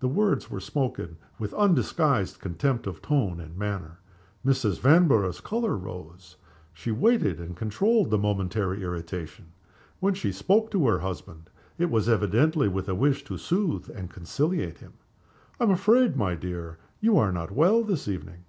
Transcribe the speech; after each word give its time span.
The 0.00 0.08
words 0.08 0.50
were 0.50 0.58
spoken 0.58 1.18
with 1.38 1.54
undisguised 1.54 2.40
contempt 2.40 2.84
of 2.88 3.00
tone 3.00 3.38
and 3.38 3.56
manner. 3.56 4.00
Mrs. 4.44 4.80
Vanborough's 4.80 5.40
color 5.40 5.76
rose. 5.76 6.34
She 6.72 6.90
waited, 6.90 7.38
and 7.38 7.56
controlled 7.56 8.10
the 8.10 8.18
momentary 8.18 8.82
irritation. 8.82 9.52
When 10.00 10.14
she 10.14 10.32
spoke 10.32 10.72
to 10.72 10.88
her 10.88 10.98
husband 10.98 11.48
it 11.78 11.90
was 11.92 12.08
evidently 12.08 12.66
with 12.66 12.88
a 12.88 12.96
wish 12.96 13.22
to 13.22 13.38
soothe 13.38 13.88
and 13.94 14.10
conciliate 14.10 14.78
him. 14.78 14.94
"I 15.60 15.62
am 15.62 15.70
afraid, 15.70 16.16
my 16.16 16.34
dear, 16.34 16.78
you 17.00 17.16
are 17.16 17.30
not 17.30 17.52
well 17.52 17.84
this 17.84 18.08
evening?" 18.08 18.42